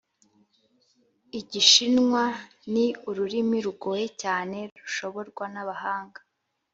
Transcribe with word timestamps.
igishinwa 1.39 2.23
ni 2.71 2.85
ururimi 3.09 3.57
rugoye 3.65 4.05
cyane 4.21 4.57
rushoborwa 4.79 5.45
n'abahanga 5.53 6.19